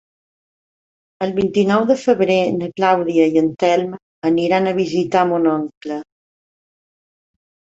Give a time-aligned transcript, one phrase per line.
[1.25, 3.93] El vint-i-nou de febrer na Clàudia i en Telm
[4.33, 5.99] aniran a visitar mon oncle.